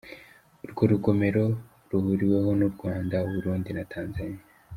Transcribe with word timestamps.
Urwo 0.63 0.83
rugomero 0.91 1.43
ruhuriweho 1.89 2.49
n’u 2.59 2.69
Rwanda, 2.73 3.15
u 3.27 3.29
Burundi 3.33 3.69
na 3.73 3.83
Tanzaniya. 3.91 4.43